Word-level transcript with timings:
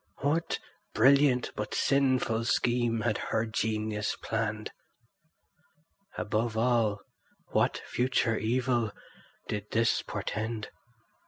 What 0.21 0.57
brilliant 0.95 1.51
but 1.55 1.75
sinful 1.75 2.45
scheme 2.45 3.01
had 3.01 3.19
her 3.19 3.45
genius 3.45 4.15
planned? 4.19 4.71
Above 6.17 6.57
all, 6.57 7.01
what 7.51 7.83
future 7.85 8.35
evil 8.39 8.93
did 9.47 9.67
this 9.69 10.01
portend? 10.01 10.69